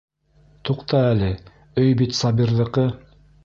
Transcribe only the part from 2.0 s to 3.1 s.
бит Сабирҙыҡы.